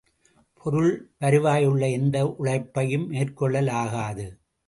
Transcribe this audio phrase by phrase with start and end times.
[0.65, 4.25] பொருள் வருவாயுள்ள எந்த உழைப்பையும் மேற்கொள்ளல் ஆகாது.